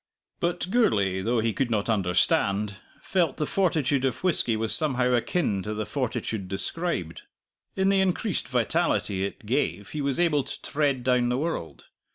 But 0.39 0.71
Gourlay, 0.71 1.21
though 1.21 1.41
he 1.41 1.53
could 1.53 1.69
not 1.69 1.87
understand, 1.87 2.77
felt 3.03 3.37
the 3.37 3.45
fortitude 3.45 4.03
of 4.03 4.23
whisky 4.23 4.57
was 4.57 4.73
somehow 4.73 5.13
akin 5.13 5.61
to 5.61 5.75
the 5.75 5.85
fortitude 5.85 6.47
described. 6.47 7.21
In 7.75 7.89
the 7.89 8.01
increased 8.01 8.47
vitality 8.47 9.23
it 9.23 9.45
gave 9.45 9.89
he 9.89 10.01
was 10.01 10.19
able 10.19 10.43
to 10.43 10.59
tread 10.63 11.03
down 11.03 11.29
the 11.29 11.37
world. 11.37 11.85